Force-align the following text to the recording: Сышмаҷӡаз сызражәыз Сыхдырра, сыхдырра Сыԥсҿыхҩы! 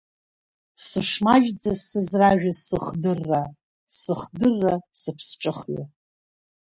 Сышмаҷӡаз 0.85 1.79
сызражәыз 1.87 2.57
Сыхдырра, 2.67 3.43
сыхдырра 3.99 4.75
Сыԥсҿыхҩы! 4.99 5.83